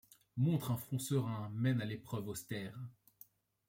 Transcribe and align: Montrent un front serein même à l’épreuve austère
Montrent 0.35 0.71
un 0.71 0.77
front 0.77 0.97
serein 0.97 1.51
même 1.53 1.79
à 1.79 1.85
l’épreuve 1.85 2.27
austère 2.27 2.75